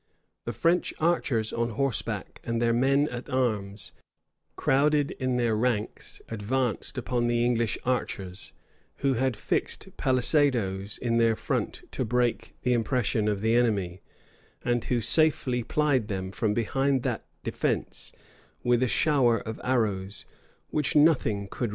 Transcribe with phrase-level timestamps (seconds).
[0.45, 3.91] The French archers on horseback and their men at arms,
[4.55, 8.51] crowded in their ranks, advanced upon the English archers,
[9.05, 14.01] who had fixed palisadoes in their front to break the impression of the enemy,
[14.65, 18.11] and who safely plied them, from behind that defence,
[18.63, 20.25] with a shower of arrows,
[20.71, 21.69] which nothing could resist.